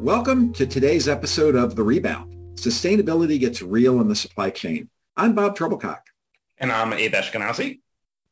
[0.00, 2.34] Welcome to today's episode of The Rebound.
[2.54, 4.88] Sustainability gets real in the supply chain.
[5.14, 6.00] I'm Bob Trebilcock.
[6.56, 7.80] And I'm Abe Eshkenazi.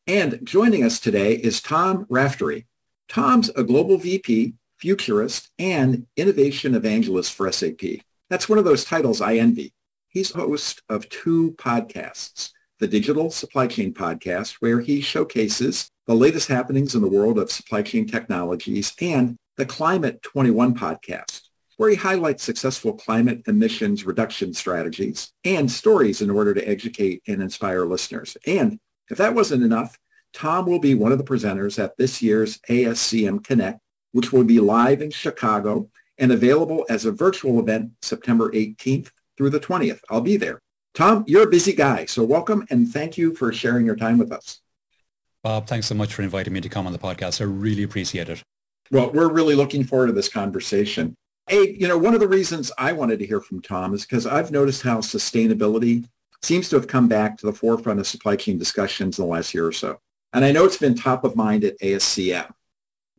[0.07, 2.65] And joining us today is Tom Raftery.
[3.11, 8.01] Tom's a global VP, futurist, and innovation evangelist for SAP.
[8.31, 9.75] That's one of those titles I envy.
[10.09, 16.49] He's host of two podcasts, the Digital Supply Chain Podcast, where he showcases the latest
[16.49, 21.48] happenings in the world of supply chain technologies, and the Climate 21 podcast,
[21.79, 27.41] where he highlights successful climate emissions reduction strategies and stories in order to educate and
[27.41, 28.37] inspire listeners.
[28.47, 29.97] And if that wasn't enough,
[30.33, 33.79] Tom will be one of the presenters at this year's ASCM Connect,
[34.11, 39.51] which will be live in Chicago and available as a virtual event September 18th through
[39.51, 40.01] the 20th.
[40.11, 40.61] I'll be there.
[40.95, 44.33] Tom, you're a busy guy, so welcome and thank you for sharing your time with
[44.33, 44.61] us.
[45.45, 47.41] Bob, thanks so much for inviting me to come on the podcast.
[47.41, 48.43] I really appreciate it.
[48.91, 51.15] Well, we're really looking forward to this conversation.
[51.49, 54.27] Hey, you know, one of the reasons I wanted to hear from Tom is because
[54.27, 56.07] I've noticed how sustainability
[56.43, 59.55] seems to have come back to the forefront of supply chain discussions in the last
[59.55, 59.99] year or so.
[60.35, 62.51] And I know it's been top of mind at ASCM.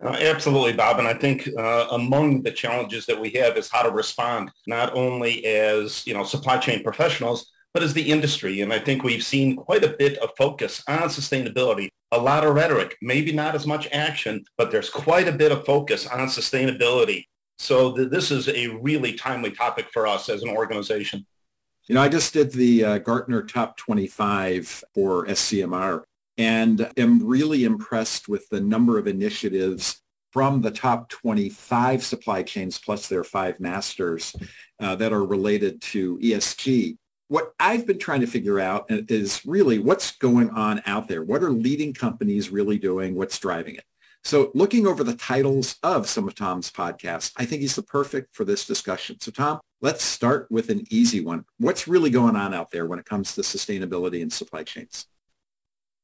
[0.03, 0.99] Uh, absolutely, Bob.
[0.99, 4.93] And I think uh, among the challenges that we have is how to respond, not
[4.93, 8.61] only as, you know, supply chain professionals, but as the industry.
[8.61, 12.53] And I think we've seen quite a bit of focus on sustainability, a lot of
[12.53, 17.25] rhetoric, maybe not as much action, but there's quite a bit of focus on sustainability
[17.59, 21.25] so th- this is a really timely topic for us as an organization.
[21.87, 26.03] You know, I just did the uh, Gartner Top 25 for SCMR
[26.37, 32.79] and am really impressed with the number of initiatives from the top 25 supply chains
[32.79, 34.35] plus their five masters
[34.79, 36.95] uh, that are related to ESG.
[37.27, 41.23] What I've been trying to figure out is really what's going on out there.
[41.23, 43.15] What are leading companies really doing?
[43.15, 43.83] What's driving it?
[44.23, 48.35] So looking over the titles of some of Tom's podcasts, I think he's the perfect
[48.35, 49.19] for this discussion.
[49.19, 51.45] So Tom, let's start with an easy one.
[51.57, 55.07] What's really going on out there when it comes to sustainability and supply chains?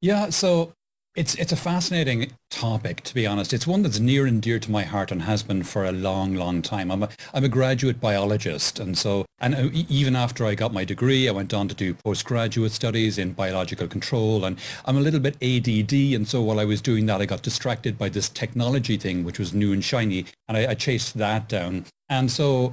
[0.01, 0.73] Yeah, so
[1.15, 3.53] it's it's a fascinating topic, to be honest.
[3.53, 6.35] It's one that's near and dear to my heart and has been for a long,
[6.35, 6.91] long time.
[6.91, 10.85] I'm a I'm a graduate biologist, and so and uh, even after I got my
[10.85, 15.19] degree, I went on to do postgraduate studies in biological control, and I'm a little
[15.19, 18.97] bit ADD, and so while I was doing that, I got distracted by this technology
[18.97, 21.85] thing, which was new and shiny, and I, I chased that down.
[22.09, 22.71] And so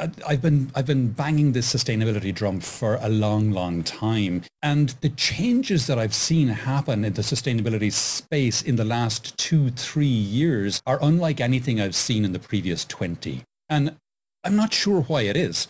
[0.00, 4.42] uh, I've been I've been banging this sustainability drum for a long, long time.
[4.62, 9.70] And the changes that I've seen happen in the sustainability space in the last two,
[9.70, 13.42] three years are unlike anything I've seen in the previous 20.
[13.68, 13.96] And
[14.44, 15.68] I'm not sure why it is.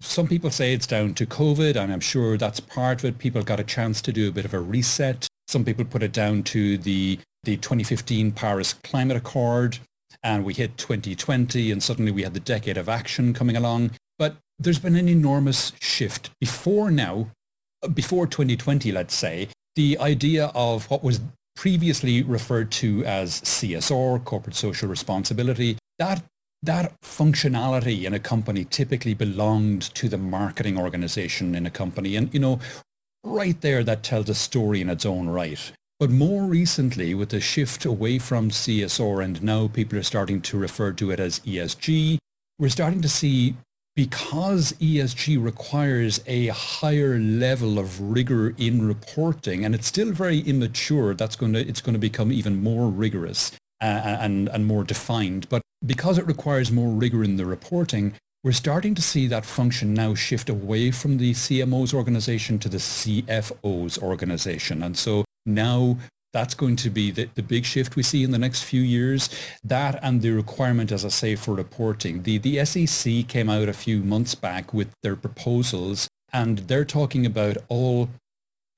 [0.00, 3.18] Some people say it's down to COVID, and I'm sure that's part of it.
[3.18, 5.26] People got a chance to do a bit of a reset.
[5.48, 9.78] Some people put it down to the the 2015 Paris Climate Accord
[10.22, 13.90] and we hit 2020 and suddenly we had the decade of action coming along.
[14.18, 16.30] But there's been an enormous shift.
[16.40, 17.28] Before now,
[17.92, 21.20] before 2020, let's say, the idea of what was
[21.56, 26.22] previously referred to as CSR, corporate social responsibility, that
[26.64, 32.16] that functionality in a company typically belonged to the marketing organization in a company.
[32.16, 32.58] And, you know,
[33.22, 35.72] right there, that tells a story in its own right.
[36.00, 40.58] But more recently, with the shift away from CSR and now people are starting to
[40.58, 42.18] refer to it as ESG,
[42.58, 43.56] we're starting to see
[43.96, 51.14] because ESG requires a higher level of rigor in reporting, and it's still very immature,
[51.14, 55.48] that's going to, it's going to become even more rigorous uh, and, and more defined.
[55.48, 59.94] But because it requires more rigor in the reporting, we're starting to see that function
[59.94, 64.82] now shift away from the CMO's organization to the CFO's organization.
[64.82, 65.98] And so now
[66.34, 69.30] that's going to be the, the big shift we see in the next few years.
[69.62, 72.24] That and the requirement, as I say, for reporting.
[72.24, 77.24] The, the SEC came out a few months back with their proposals and they're talking
[77.24, 78.08] about all,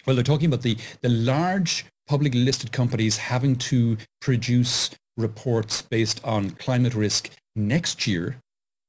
[0.07, 6.21] well, they're talking about the, the large publicly listed companies having to produce reports based
[6.23, 8.37] on climate risk next year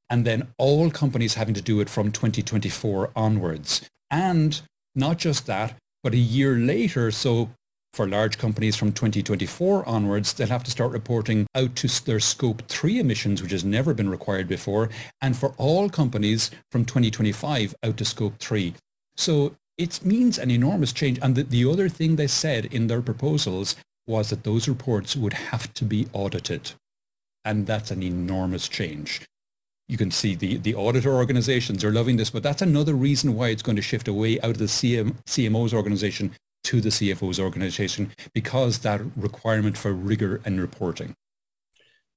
[0.09, 3.89] and then all companies having to do it from 2024 onwards.
[4.11, 4.61] And
[4.93, 7.49] not just that, but a year later, so
[7.97, 12.61] For large companies from 2024 onwards, they'll have to start reporting out to their scope
[12.67, 14.91] 3 emissions, which has never been required before.
[15.19, 18.75] And for all companies from 2025 out to scope 3.
[19.15, 21.17] So it means an enormous change.
[21.23, 25.33] And the, the other thing they said in their proposals was that those reports would
[25.33, 26.73] have to be audited.
[27.45, 29.21] And that's an enormous change
[29.89, 33.47] you can see the, the auditor organizations are loving this, but that's another reason why
[33.47, 36.33] it's going to shift away out of the CM, CMO's organization
[36.67, 41.15] to the CFO's organization because that requirement for rigor and reporting.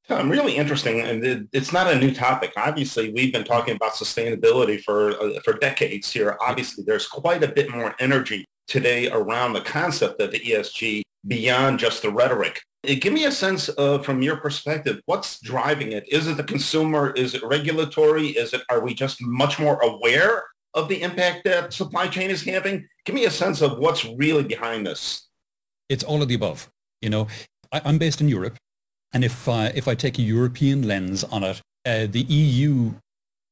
[0.09, 2.53] Tom, really interesting, and it's not a new topic.
[2.57, 6.37] Obviously, we've been talking about sustainability for uh, for decades here.
[6.41, 11.79] Obviously, there's quite a bit more energy today around the concept of the ESG beyond
[11.79, 12.61] just the rhetoric.
[12.89, 16.05] Uh, give me a sense of, from your perspective, what's driving it?
[16.09, 17.13] Is it the consumer?
[17.13, 18.29] Is it regulatory?
[18.29, 20.43] Is it, are we just much more aware
[20.75, 22.89] of the impact that supply chain is having?
[23.05, 25.29] Give me a sense of what's really behind this.
[25.89, 26.71] It's all of the above.
[27.03, 27.29] You know,
[27.73, 28.57] I, am based in Europe,
[29.13, 32.93] and if uh, if I take a European lens on it, uh, the EU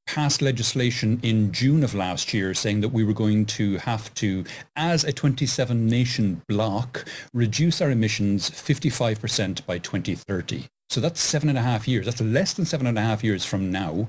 [0.09, 4.43] passed legislation in June of last year saying that we were going to have to,
[4.75, 7.05] as a 27 nation bloc,
[7.35, 10.64] reduce our emissions 55% by 2030.
[10.88, 12.06] So that's seven and a half years.
[12.06, 14.09] That's less than seven and a half years from now.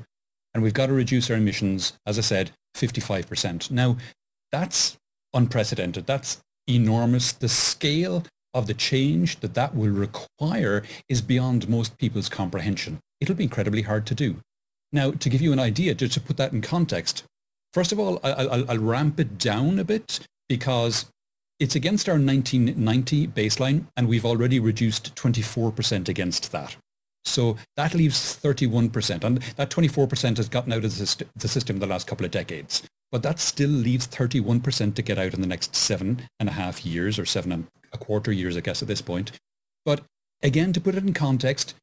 [0.54, 3.71] And we've got to reduce our emissions, as I said, 55%.
[3.71, 3.98] Now,
[4.51, 4.98] that's
[5.33, 6.06] unprecedented.
[6.06, 7.31] That's enormous.
[7.31, 13.00] The scale of the change that that will require is beyond most people's comprehension.
[13.19, 14.38] It'll be incredibly hard to do.
[14.92, 17.24] Now, to give you an idea, just to put that in context,
[17.74, 21.06] first of all, I'll, I'll ramp it down a bit because
[21.60, 26.77] it's against our 1990 baseline, and we've already reduced 24% against that.
[27.25, 31.88] So that leaves 31%, and that 24% has gotten out of the system in the
[31.88, 32.83] last couple of decades.
[33.12, 36.86] But that still leaves 31% to get out in the next seven and a half
[36.86, 39.31] years, or seven and a quarter years, I guess, at this point.
[39.83, 40.01] But
[40.42, 41.74] again, to put it in context,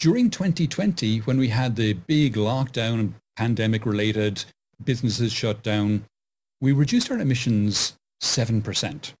[0.00, 4.44] during 2020, when we had the big lockdown and pandemic-related
[4.84, 6.04] businesses shut down,
[6.60, 9.12] we reduced our emissions 7%.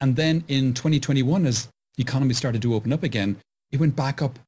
[0.00, 3.36] And then in 2021, as the economy started to open up again,
[3.70, 4.38] it went back up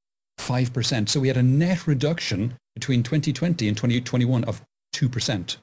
[0.46, 1.08] 5%.
[1.08, 4.62] So we had a net reduction between 2020 and 2021 of
[4.94, 5.56] 2%.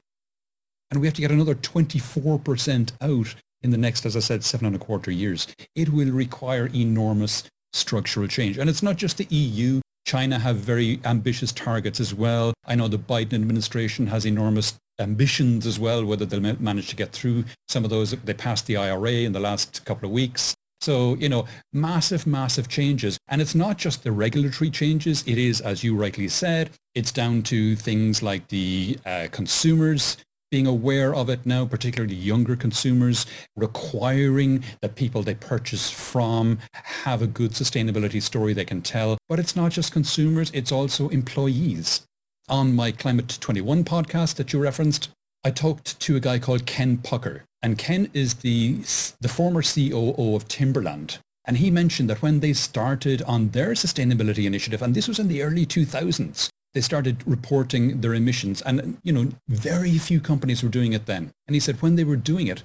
[0.90, 4.66] And we have to get another 24% out in the next, as I said, seven
[4.66, 5.46] and a quarter years.
[5.76, 8.58] It will require enormous structural change.
[8.58, 9.80] And it's not just the EU.
[10.06, 12.52] China have very ambitious targets as well.
[12.66, 17.12] I know the Biden administration has enormous ambitions as well, whether they'll manage to get
[17.12, 18.10] through some of those.
[18.10, 20.54] They passed the IRA in the last couple of weeks.
[20.80, 23.18] So, you know, massive, massive changes.
[23.28, 25.22] And it's not just the regulatory changes.
[25.26, 30.16] It is, as you rightly said, it's down to things like the uh, consumers
[30.50, 33.24] being aware of it now, particularly younger consumers,
[33.56, 39.16] requiring that people they purchase from have a good sustainability story they can tell.
[39.28, 42.02] But it's not just consumers, it's also employees.
[42.48, 45.10] On my Climate 21 podcast that you referenced,
[45.42, 47.44] I talked to a guy called Ken Pucker.
[47.62, 48.80] And Ken is the,
[49.20, 51.18] the former COO of Timberland.
[51.46, 55.28] And he mentioned that when they started on their sustainability initiative, and this was in
[55.28, 60.68] the early 2000s, they started reporting their emissions and you know very few companies were
[60.68, 62.62] doing it then and he said when they were doing it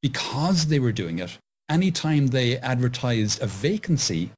[0.00, 4.30] because they were doing it anytime they advertised a vacancy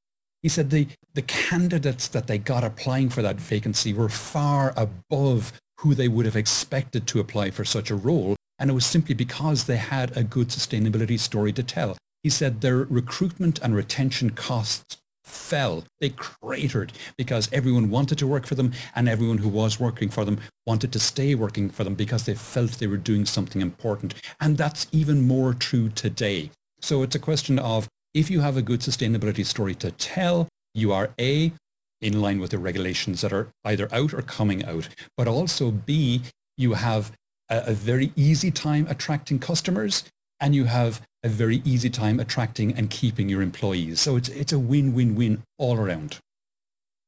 [0.42, 5.52] he said the the candidates that they got applying for that vacancy were far above
[5.80, 9.14] who they would have expected to apply for such a role and it was simply
[9.14, 14.30] because they had a good sustainability story to tell he said their recruitment and retention
[14.30, 15.84] costs fell.
[16.00, 20.24] They cratered because everyone wanted to work for them and everyone who was working for
[20.24, 24.14] them wanted to stay working for them because they felt they were doing something important.
[24.40, 26.50] And that's even more true today.
[26.80, 30.92] So it's a question of if you have a good sustainability story to tell, you
[30.92, 31.52] are A,
[32.00, 36.22] in line with the regulations that are either out or coming out, but also B,
[36.56, 37.12] you have
[37.48, 40.04] a, a very easy time attracting customers
[40.40, 44.00] and you have a very easy time attracting and keeping your employees.
[44.00, 46.18] So it's, it's a win-win-win all around.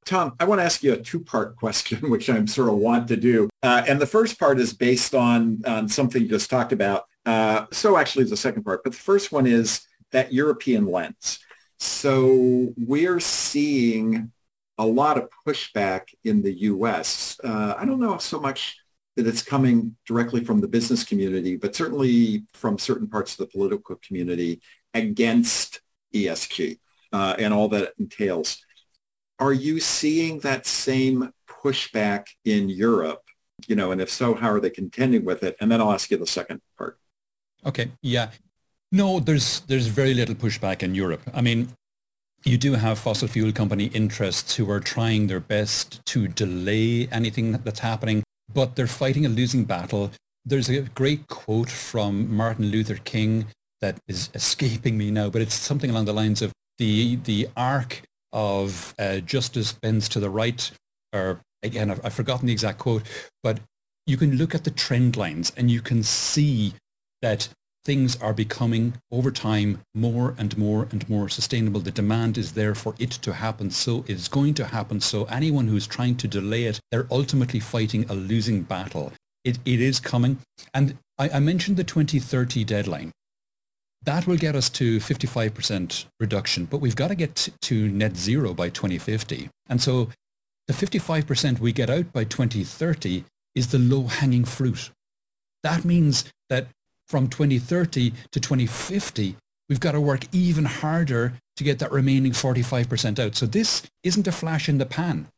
[0.05, 3.17] Tom, I want to ask you a two-part question, which I'm sort of want to
[3.17, 3.49] do.
[3.63, 7.05] Uh, and the first part is based on, on something you just talked about.
[7.25, 11.39] Uh, so actually the second part, but the first one is that European lens.
[11.79, 14.31] So we're seeing
[14.83, 17.39] a lot of pushback in the U.S.
[17.43, 18.77] Uh, I don't know so much
[19.17, 23.47] that it's coming directly from the business community, but certainly from certain parts of the
[23.47, 24.61] political community
[24.93, 25.81] against
[26.13, 26.79] ESG
[27.13, 28.59] uh, and all that entails.
[29.39, 33.23] Are you seeing that same pushback in Europe?
[33.69, 35.57] You know, and if so, how are they contending with it?
[35.61, 36.99] And then I'll ask you the second part.
[37.65, 38.31] Okay, yeah.
[38.91, 41.23] No, there's there's very little pushback in Europe.
[41.33, 41.69] I mean,
[42.45, 47.53] you do have fossil fuel company interests who are trying their best to delay anything
[47.53, 48.23] that's happening,
[48.53, 50.11] but they're fighting a losing battle.
[50.45, 53.47] There's a great quote from Martin Luther King
[53.81, 58.03] that is escaping me now, but it's something along the lines of the the arc
[58.33, 60.71] of uh, justice bends to the right,
[61.13, 63.03] or again, I've, I've forgotten the exact quote,
[63.43, 63.61] but
[64.07, 66.75] you can look at the trend lines and you can see
[67.21, 67.49] that
[67.85, 71.81] things are becoming over time more and more and more sustainable.
[71.81, 73.71] The demand is there for it to happen.
[73.71, 75.01] So it's going to happen.
[75.01, 79.13] So anyone who's trying to delay it, they're ultimately fighting a losing battle.
[79.45, 80.39] It, it is coming.
[80.73, 83.13] And I, I mentioned the 2030 deadline.
[84.05, 88.53] That will get us to 55% reduction, but we've got to get to net zero
[88.53, 89.49] by 2050.
[89.69, 90.09] And so
[90.67, 93.25] the 55% we get out by 2030
[93.55, 94.91] is the low-hanging fruit.
[95.63, 96.69] That means that
[97.13, 99.37] from 2030 to 2050,
[99.69, 103.37] we've got to work even harder to get that remaining 45% out.
[103.37, 105.29] So this isn't a flash in the pan.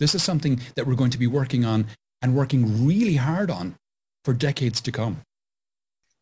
[0.00, 1.86] This is something that we're going to be working on
[2.22, 3.76] and working really hard on
[4.24, 5.20] for decades to come.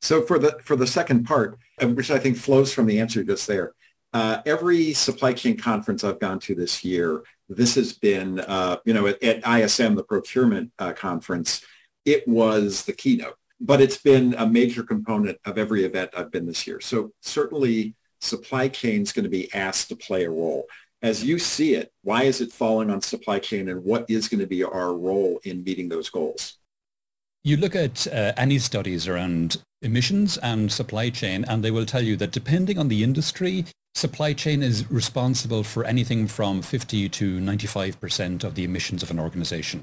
[0.02, 3.25] So for the for the second part, uh, which I think flows from the answer
[3.25, 3.73] just there,
[4.12, 8.92] uh, every supply chain conference I've gone to this year, this has been, uh, you
[8.92, 11.64] know, at, at, ISM, the procurement uh, conference,
[12.04, 16.47] it was the keynote but it's been a major component of every event I've been
[16.47, 16.81] this year.
[16.81, 20.67] So certainly supply chain is going to be asked to play a role.
[21.02, 24.40] As you see it, why is it falling on supply chain and what is going
[24.40, 26.59] to be our role in meeting those goals?
[27.43, 32.02] You look at uh, any studies around emissions and supply chain and they will tell
[32.02, 33.64] you that depending on the industry,
[33.95, 39.19] supply chain is responsible for anything from 50 to 95% of the emissions of an
[39.19, 39.83] organization.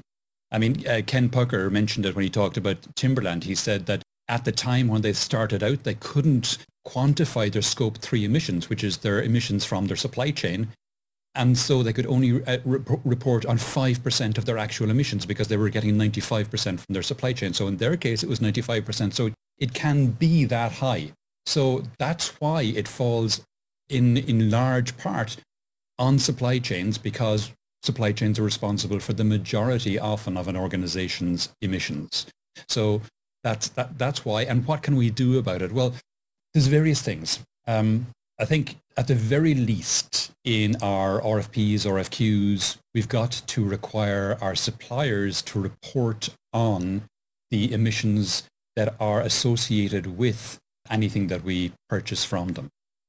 [0.50, 3.44] I mean, uh, Ken Pucker mentioned it when he talked about Timberland.
[3.44, 7.98] He said that at the time when they started out, they couldn't quantify their scope
[7.98, 10.68] 3 emissions, which is their emissions from their supply chain.
[11.34, 15.48] And so they could only uh, re- report on 5% of their actual emissions because
[15.48, 17.52] they were getting 95% from their supply chain.
[17.52, 19.12] So in their case, it was 95%.
[19.12, 21.12] So it can be that high.
[21.46, 23.42] So that's why it falls
[23.88, 25.36] in, in large part
[25.98, 27.52] on supply chains because
[27.90, 32.26] supply chains are responsible for the majority often of an organization's emissions.
[32.68, 33.00] So
[33.42, 34.42] that's, that, that's why.
[34.42, 35.72] And what can we do about it?
[35.72, 35.94] Well,
[36.52, 37.40] there's various things.
[37.66, 44.36] Um, I think at the very least in our RFPs, RFQs, we've got to require
[44.40, 47.02] our suppliers to report on
[47.50, 48.42] the emissions
[48.76, 50.58] that are associated with
[50.90, 52.68] anything that we purchase from them.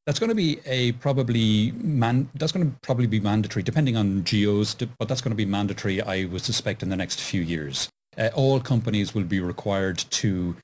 [0.10, 2.30] That's going to be a probably man.
[2.34, 4.74] That's going to probably be mandatory, depending on geos.
[4.74, 7.90] But that's going to be mandatory, I would suspect, in the next few years.
[8.18, 10.56] Uh, all companies will be required to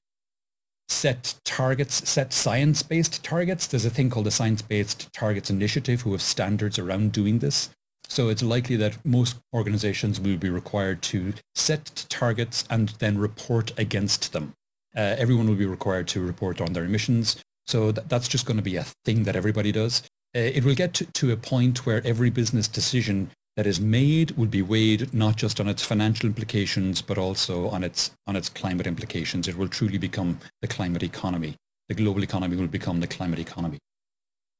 [0.90, 3.68] set targets, set science-based targets.
[3.68, 7.70] There's a thing called the Science-Based Targets Initiative who have standards around doing this.
[8.08, 13.78] So it's likely that most organizations will be required to set targets and then report
[13.78, 14.54] against them.
[14.98, 18.58] Uh, everyone will be required to report on their emissions, so th- that's just going
[18.58, 20.04] to be a thing that everybody does.
[20.36, 24.32] Uh, it will get to, to a point where every business decision that is made
[24.32, 28.50] will be weighed not just on its financial implications, but also on its, on its
[28.50, 29.48] climate implications.
[29.48, 31.56] It will truly become the climate economy.
[31.88, 33.78] The global economy will become the climate economy.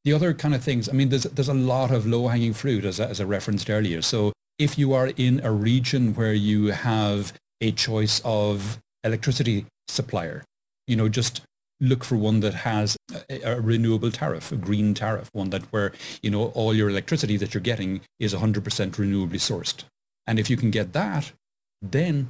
[0.06, 3.00] The other kind of things, I mean, there's, there's a lot of low-hanging fruit, as,
[3.00, 4.02] as I referenced earlier.
[4.02, 10.44] So if you are in a region where you have a choice of electricity supplier,
[10.88, 11.42] you know, just
[11.86, 12.98] look for one that has
[13.30, 17.38] a, a, renewable tariff, a green tariff, one that where, you know, all your electricity
[17.38, 19.84] that you're getting is 100% renewably sourced.
[20.28, 21.32] And if you can get that,
[21.82, 22.30] then,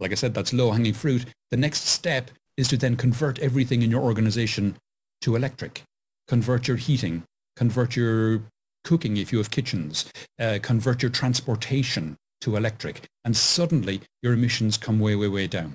[0.00, 1.26] like I said, that's low-hanging fruit.
[1.50, 4.76] The next step is to then convert everything in your organization
[5.22, 5.82] to electric.
[6.28, 7.24] Convert your heating,
[7.56, 8.42] convert your
[8.84, 13.02] cooking if you have kitchens, uh, convert your transportation to electric.
[13.24, 15.74] And suddenly your emissions come way, way, way down.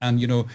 [0.00, 0.46] And, you know,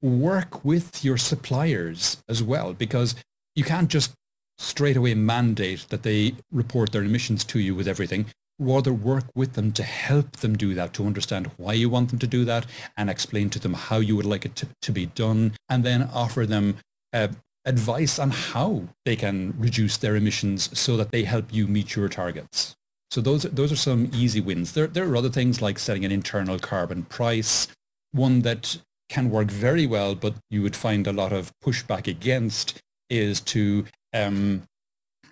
[0.00, 3.14] work with your suppliers as well, because
[3.54, 4.12] you can't just
[4.58, 8.26] straight away mandate that they report their emissions to you with everything.
[8.58, 12.18] Rather work with them to help them do that, to understand why you want them
[12.18, 15.06] to do that and explain to them how you would like it to, to be
[15.06, 16.76] done and then offer them
[17.12, 17.28] uh,
[17.64, 22.08] advice on how they can reduce their emissions so that they help you meet your
[22.08, 22.74] targets.
[23.10, 24.72] So those, those are some easy wins.
[24.72, 27.68] There, there are other things like setting an internal carbon price,
[28.10, 32.80] one that can work very well, but you would find a lot of pushback against
[33.10, 34.62] is to um,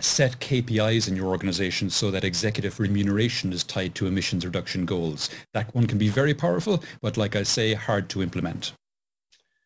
[0.00, 5.30] set KPIs in your organization so that executive remuneration is tied to emissions reduction goals.
[5.54, 8.72] That one can be very powerful, but like I say, hard to implement.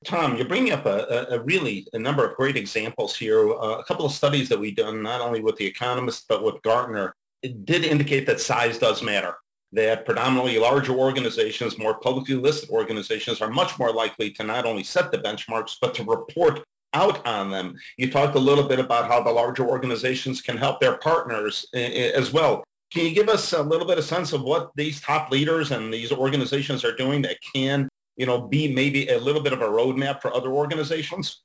[0.05, 3.51] Tom, you're bringing up a, a, really a number of great examples here.
[3.53, 6.63] Uh, a couple of studies that we've done, not only with The Economist, but with
[6.63, 9.35] Gartner, it did indicate that size does matter,
[9.73, 14.83] that predominantly larger organizations, more publicly listed organizations are much more likely to not only
[14.83, 16.61] set the benchmarks, but to report
[16.93, 17.77] out on them.
[17.97, 21.79] You talked a little bit about how the larger organizations can help their partners eh,
[21.79, 22.65] eh, as well.
[22.93, 25.95] Can you give us a little bit of sense of what these top leaders and
[25.95, 29.67] these organizations are doing that can, you know, be maybe a little bit of a
[29.67, 31.43] roadmap for other organizations?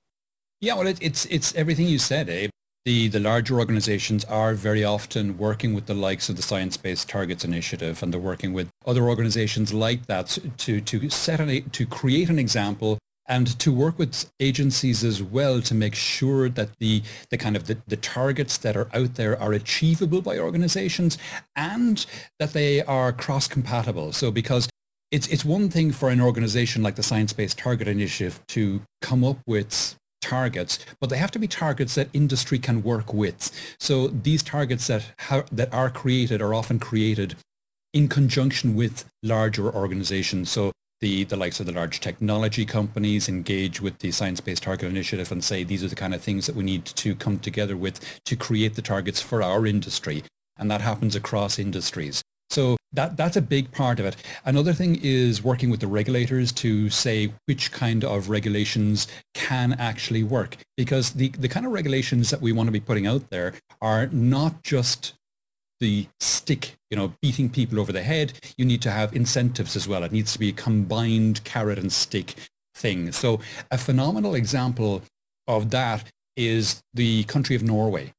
[0.62, 2.50] Yeah, well, it, it's it's everything you said, Abe.
[2.86, 7.10] The the larger organizations are very often working with the likes of the Science Based
[7.10, 11.86] Targets Initiative, and they're working with other organizations like that to to set an, to
[11.88, 17.02] create an example and to work with agencies as well to make sure that the,
[17.32, 21.18] the kind of the, the targets that are out there are achievable by organizations
[21.56, 22.06] and
[22.40, 24.14] that they are cross-compatible.
[24.14, 24.70] So because
[25.12, 29.40] it's, it's one thing for an organization like the Science-Based Target Initiative to come up
[29.48, 33.42] with targets, but they have to be targets that industry can work with.
[33.80, 37.36] So these targets that, ha- that are created are often created
[37.94, 40.52] in conjunction with larger organizations.
[40.52, 45.32] So the, the likes of the large technology companies engage with the Science-Based Target Initiative
[45.32, 48.00] and say these are the kind of things that we need to come together with
[48.30, 50.24] to create the targets for our industry.
[50.58, 52.24] And that happens across industries.
[52.50, 54.16] So that, that's a big part of it.
[54.46, 60.24] Another thing is working with the regulators to say which kind of regulations can actually
[60.24, 60.58] work.
[60.78, 64.08] Because the, the kind of regulations that we want to be putting out there are
[64.08, 65.14] not just
[65.80, 69.88] the stick, you know, beating people over the head, you need to have incentives as
[69.88, 70.04] well.
[70.04, 72.36] It needs to be a combined carrot and stick
[72.76, 73.12] thing.
[73.12, 73.40] So
[73.72, 75.02] a phenomenal example
[75.48, 76.06] of that
[76.38, 78.14] is the country of Norway.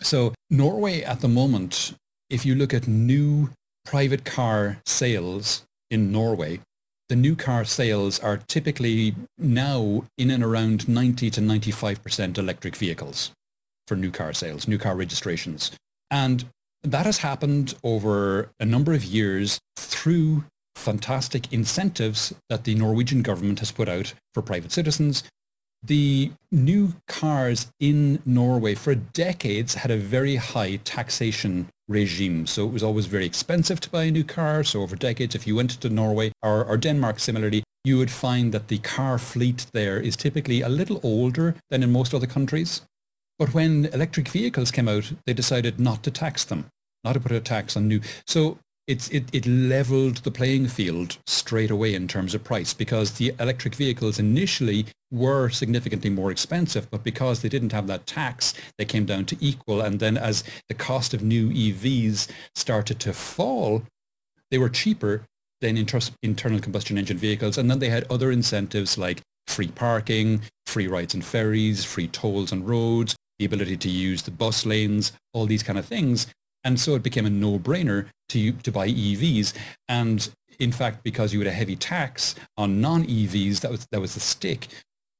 [0.00, 1.94] So Norway at the moment,
[2.30, 3.50] if you look at new
[3.84, 6.60] private car sales in Norway,
[7.08, 13.32] the new car sales are typically now in and around 90 to 95% electric vehicles
[13.86, 15.72] for new car sales, new car registrations.
[16.10, 16.44] And
[16.82, 23.58] that has happened over a number of years through fantastic incentives that the Norwegian government
[23.58, 25.22] has put out for private citizens.
[25.82, 32.46] The new cars in Norway for decades had a very high taxation regime.
[32.46, 34.64] So it was always very expensive to buy a new car.
[34.64, 38.52] So over decades, if you went to Norway or, or Denmark similarly, you would find
[38.52, 42.82] that the car fleet there is typically a little older than in most other countries.
[43.38, 46.66] But when electric vehicles came out, they decided not to tax them,
[47.02, 48.00] not to put a tax on new.
[48.26, 53.12] So it's, it, it leveled the playing field straight away in terms of price because
[53.12, 58.54] the electric vehicles initially were significantly more expensive, but because they didn't have that tax,
[58.78, 59.80] they came down to equal.
[59.80, 63.82] And then as the cost of new EVs started to fall,
[64.50, 65.22] they were cheaper
[65.60, 65.76] than
[66.22, 67.56] internal combustion engine vehicles.
[67.56, 72.52] And then they had other incentives like free parking, free rides and ferries, free tolls
[72.52, 76.26] on roads, the ability to use the bus lanes, all these kind of things.
[76.64, 79.52] And so it became a no-brainer to, to buy EVs.
[79.88, 84.14] And in fact, because you had a heavy tax on non-EVs, that was, that was
[84.14, 84.68] the stick,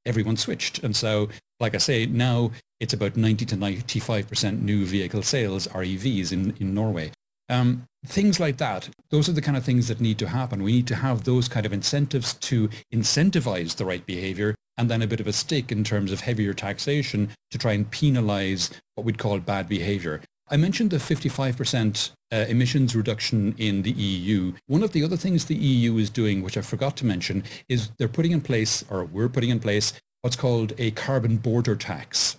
[0.07, 0.83] everyone switched.
[0.83, 1.29] And so,
[1.61, 6.55] like I say, now it's about 90 to 95% new vehicle sales are EVs in,
[6.59, 7.13] in Norway.
[7.49, 10.63] Um, things like that, those are the kind of things that need to happen.
[10.63, 15.03] We need to have those kind of incentives to incentivize the right behavior and then
[15.03, 19.05] a bit of a stick in terms of heavier taxation to try and penalize what
[19.05, 20.23] we'd call bad behavior.
[20.53, 24.53] I mentioned the 55% uh, emissions reduction in the EU.
[24.67, 27.89] One of the other things the EU is doing, which I forgot to mention, is
[27.97, 32.37] they're putting in place, or we're putting in place, what's called a carbon border tax.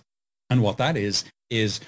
[0.48, 1.80] And what that is, is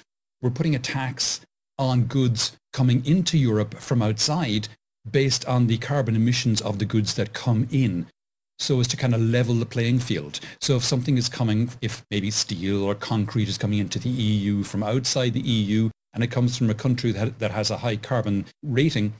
[0.43, 1.43] we're putting a tax
[1.79, 4.67] on goods coming into Europe from outside
[5.09, 8.09] based on the carbon emissions of the goods that come in
[8.59, 10.41] so as to kind of level the playing field.
[10.61, 14.65] So if something is coming, if maybe steel or concrete is coming into the EU
[14.65, 17.97] from outside the EU and it comes from a country that, that has a high
[17.97, 19.13] carbon rating,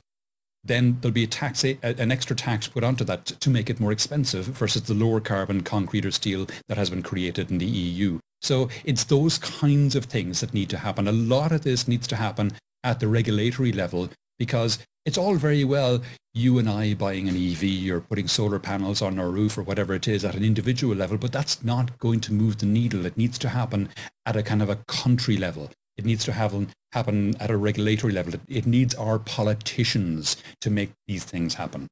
[0.63, 3.91] then there'll be a tax, an extra tax put onto that to make it more
[3.91, 8.17] expensive versus the lower carbon concrete or steel that has been created in the EU.
[8.41, 11.07] So it's those kinds of things that need to happen.
[11.07, 12.51] A lot of this needs to happen
[12.83, 16.01] at the regulatory level because it's all very well
[16.33, 19.93] you and I buying an EV or putting solar panels on our roof or whatever
[19.93, 23.05] it is at an individual level, but that's not going to move the needle.
[23.05, 23.89] It needs to happen
[24.25, 25.71] at a kind of a country level.
[25.97, 28.35] It needs to happen, happen at a regulatory level.
[28.35, 31.87] It, it needs our politicians to make these things happen.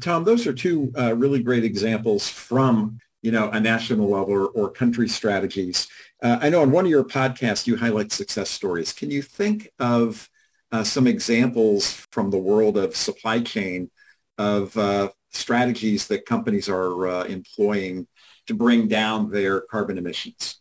[0.00, 4.46] Tom, those are two uh, really great examples from you know a national level or,
[4.48, 5.88] or country strategies.
[6.22, 8.92] Uh, I know on one of your podcasts you highlight success stories.
[8.92, 10.28] Can you think of
[10.70, 13.90] uh, some examples from the world of supply chain
[14.36, 18.06] of uh, strategies that companies are uh, employing
[18.46, 20.60] to bring down their carbon emissions?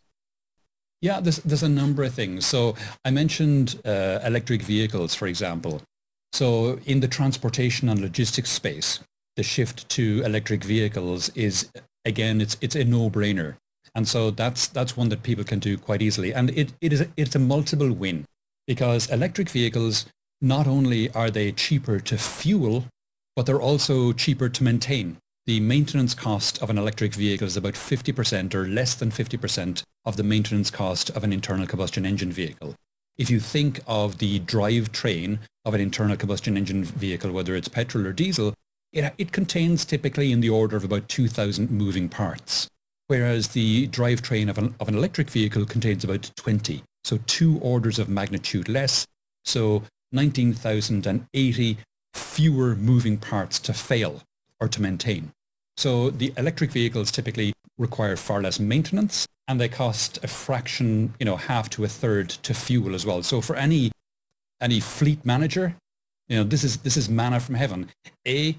[1.02, 2.46] Yeah, there's, there's a number of things.
[2.46, 5.82] So I mentioned uh, electric vehicles, for example.
[6.34, 9.00] So in the transportation and logistics space,
[9.36, 11.70] the shift to electric vehicles is,
[12.06, 13.56] again, it's, it's a no-brainer.
[13.94, 16.34] And so that's, that's one that people can do quite easily.
[16.34, 18.26] And it, it is, it's a multiple win
[18.66, 20.06] because electric vehicles,
[20.42, 22.86] not only are they cheaper to fuel,
[23.36, 25.18] but they're also cheaper to maintain.
[25.48, 30.18] The maintenance cost of an electric vehicle is about 50% or less than 50% of
[30.18, 32.76] the maintenance cost of an internal combustion engine vehicle.
[33.18, 38.06] If you think of the drivetrain of an internal combustion engine vehicle, whether it's petrol
[38.08, 38.54] or diesel,
[38.92, 42.68] it, it contains typically in the order of about 2,000 moving parts,
[43.08, 46.84] whereas the drivetrain of an, of an electric vehicle contains about 20.
[47.06, 49.08] So two orders of magnitude less.
[49.46, 51.78] So 19,080
[52.14, 54.24] fewer moving parts to fail
[54.60, 55.32] or to maintain.
[55.78, 61.26] So the electric vehicles typically require far less maintenance and they cost a fraction, you
[61.26, 63.24] know, half to a third to fuel as well.
[63.24, 63.92] So for any
[64.60, 65.76] any fleet manager,
[66.28, 67.90] you know, this is this is manna from heaven.
[68.28, 68.58] A,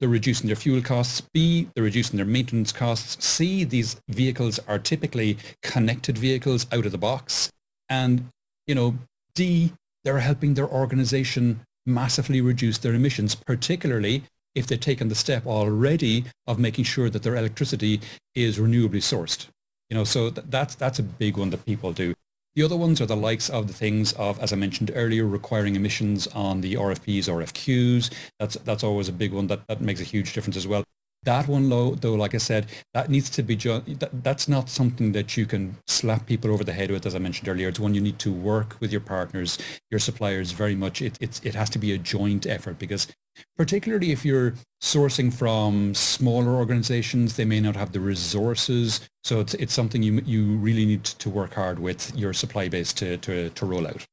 [0.00, 1.22] they're reducing their fuel costs.
[1.32, 3.24] B, they're reducing their maintenance costs.
[3.24, 7.50] C, these vehicles are typically connected vehicles out of the box.
[7.88, 8.28] And,
[8.66, 8.96] you know,
[9.34, 9.72] D,
[10.04, 14.24] they're helping their organization massively reduce their emissions, particularly
[14.56, 18.00] if they've taken the step already of making sure that their electricity
[18.34, 19.46] is renewably sourced.
[19.90, 22.14] You know, so th- that's that's a big one that people do.
[22.56, 25.76] The other ones are the likes of the things of, as I mentioned earlier, requiring
[25.76, 28.12] emissions on the RFPs, RFQs.
[28.40, 30.82] That's that's always a big one that, that makes a huge difference as well.
[31.22, 35.12] That one, though, like I said, that needs to be ju- that, that's not something
[35.12, 37.68] that you can slap people over the head with, as I mentioned earlier.
[37.68, 39.58] It's one you need to work with your partners,
[39.90, 41.02] your suppliers, very much.
[41.02, 43.08] It, it has to be a joint effort because
[43.56, 49.00] particularly if you're sourcing from smaller organizations, they may not have the resources.
[49.24, 52.92] So it's, it's something you, you really need to work hard with your supply base
[52.94, 54.06] to, to, to roll out.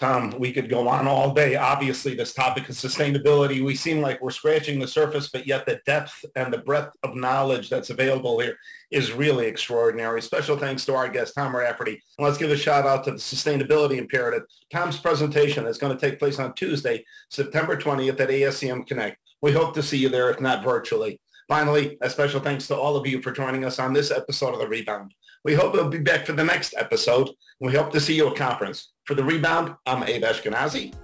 [0.00, 1.54] Tom, we could go on all day.
[1.54, 5.80] Obviously, this topic of sustainability, we seem like we're scratching the surface, but yet the
[5.86, 8.56] depth and the breadth of knowledge that's available here
[8.90, 10.20] is really extraordinary.
[10.20, 12.02] Special thanks to our guest, Tom Raftery.
[12.18, 14.42] Let's give a shout out to the Sustainability Imperative.
[14.72, 19.16] Tom's presentation is going to take place on Tuesday, September 20th at ASCM Connect.
[19.42, 21.20] We hope to see you there, if not virtually.
[21.46, 24.60] Finally, a special thanks to all of you for joining us on this episode of
[24.60, 25.12] The Rebound.
[25.44, 27.28] We hope you'll be back for the next episode.
[27.60, 28.94] We hope to see you at conference.
[29.04, 30.94] For The Rebound, I'm Abe Eshkenazi.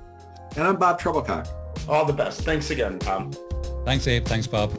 [0.57, 1.46] And I'm Bob Trebilcock.
[1.87, 2.40] All the best.
[2.40, 3.33] Thanks again, Tom.
[3.85, 4.24] Thanks, Abe.
[4.24, 4.70] Thanks, Bob.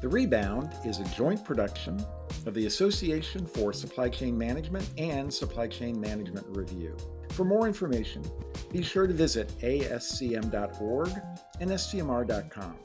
[0.00, 2.00] The Rebound is a joint production
[2.46, 6.96] of the Association for Supply Chain Management and Supply Chain Management Review.
[7.30, 8.22] For more information,
[8.70, 11.10] be sure to visit ascm.org
[11.58, 12.76] and scmr.com.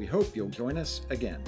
[0.00, 1.42] We hope you'll join us again.